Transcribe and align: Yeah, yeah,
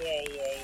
Yeah, 0.00 0.22
yeah, 0.36 0.57